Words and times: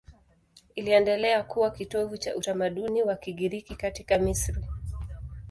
Iliendelea 0.75 1.43
kuwa 1.43 1.71
kitovu 1.71 2.17
cha 2.17 2.35
utamaduni 2.35 3.03
wa 3.03 3.15
Kigiriki 3.15 3.75
katika 3.75 4.17
Misri. 4.19 4.63